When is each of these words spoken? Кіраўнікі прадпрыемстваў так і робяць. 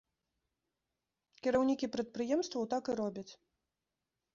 Кіраўнікі 1.47 1.93
прадпрыемстваў 1.97 2.63
так 2.77 2.83
і 2.95 3.01
робяць. 3.05 3.31